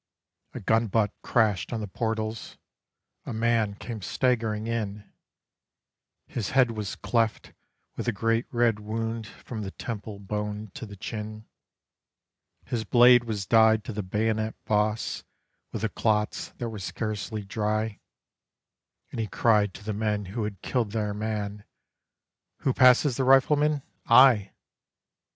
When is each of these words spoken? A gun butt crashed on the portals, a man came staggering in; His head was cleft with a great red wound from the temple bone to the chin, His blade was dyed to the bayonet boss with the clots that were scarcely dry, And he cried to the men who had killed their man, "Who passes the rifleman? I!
A 0.55 0.59
gun 0.59 0.87
butt 0.87 1.13
crashed 1.21 1.71
on 1.71 1.79
the 1.79 1.87
portals, 1.87 2.57
a 3.23 3.33
man 3.33 3.75
came 3.75 4.01
staggering 4.01 4.65
in; 4.65 5.07
His 6.25 6.49
head 6.57 6.71
was 6.71 6.95
cleft 6.95 7.53
with 7.95 8.07
a 8.07 8.11
great 8.11 8.47
red 8.51 8.79
wound 8.79 9.27
from 9.27 9.61
the 9.61 9.69
temple 9.69 10.17
bone 10.17 10.71
to 10.73 10.87
the 10.87 10.95
chin, 10.95 11.45
His 12.65 12.83
blade 12.83 13.25
was 13.25 13.45
dyed 13.45 13.83
to 13.83 13.93
the 13.93 14.01
bayonet 14.01 14.55
boss 14.65 15.23
with 15.71 15.83
the 15.83 15.89
clots 15.89 16.47
that 16.57 16.69
were 16.69 16.79
scarcely 16.79 17.43
dry, 17.43 17.99
And 19.11 19.19
he 19.19 19.27
cried 19.27 19.71
to 19.75 19.83
the 19.83 19.93
men 19.93 20.25
who 20.33 20.45
had 20.45 20.63
killed 20.63 20.93
their 20.93 21.13
man, 21.13 21.63
"Who 22.61 22.73
passes 22.73 23.17
the 23.17 23.23
rifleman? 23.23 23.83
I! 24.07 24.53